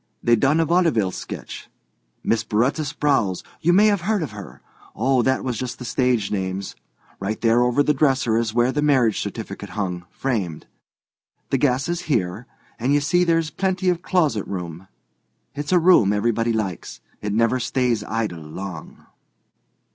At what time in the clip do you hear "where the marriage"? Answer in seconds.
8.51-9.19